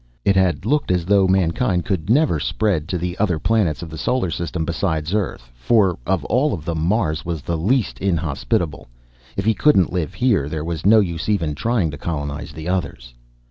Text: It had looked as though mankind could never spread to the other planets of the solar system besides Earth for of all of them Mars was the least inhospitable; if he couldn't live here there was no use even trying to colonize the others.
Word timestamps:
It 0.25 0.35
had 0.35 0.65
looked 0.65 0.89
as 0.89 1.05
though 1.05 1.27
mankind 1.27 1.85
could 1.85 2.09
never 2.09 2.39
spread 2.39 2.87
to 2.87 2.97
the 2.97 3.15
other 3.19 3.37
planets 3.37 3.83
of 3.83 3.91
the 3.91 3.99
solar 3.99 4.31
system 4.31 4.65
besides 4.65 5.13
Earth 5.13 5.51
for 5.53 5.99
of 6.07 6.25
all 6.25 6.55
of 6.55 6.65
them 6.65 6.81
Mars 6.81 7.23
was 7.23 7.43
the 7.43 7.55
least 7.55 7.99
inhospitable; 7.99 8.87
if 9.37 9.45
he 9.45 9.53
couldn't 9.53 9.93
live 9.93 10.15
here 10.15 10.49
there 10.49 10.65
was 10.65 10.87
no 10.87 11.01
use 11.01 11.29
even 11.29 11.53
trying 11.53 11.91
to 11.91 11.99
colonize 11.99 12.51
the 12.51 12.67
others. 12.67 13.13